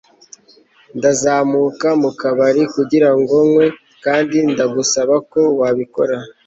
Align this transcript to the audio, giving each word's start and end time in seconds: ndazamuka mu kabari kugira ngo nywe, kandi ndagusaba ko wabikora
ndazamuka 0.97 1.87
mu 2.01 2.09
kabari 2.19 2.63
kugira 2.75 3.09
ngo 3.19 3.35
nywe, 3.49 3.65
kandi 4.03 4.37
ndagusaba 4.51 5.15
ko 5.31 5.41
wabikora 5.59 6.15